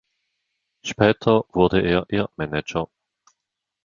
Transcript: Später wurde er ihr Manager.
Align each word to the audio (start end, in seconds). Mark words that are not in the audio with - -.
Später 0.83 1.45
wurde 1.53 1.81
er 1.83 2.07
ihr 2.09 2.27
Manager. 2.35 2.89